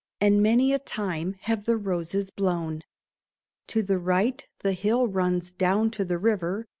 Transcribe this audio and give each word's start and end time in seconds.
And 0.19 0.41
many 0.41 0.73
a 0.73 0.79
time 0.79 1.35
have 1.41 1.65
the 1.65 1.77
roses 1.77 2.31
blown. 2.31 2.81
To 3.67 3.83
the 3.83 3.99
right 3.99 4.47
the 4.63 4.73
hill 4.73 5.07
runs 5.07 5.53
down 5.53 5.91
to 5.91 6.03
the 6.03 6.17
river. 6.17 6.65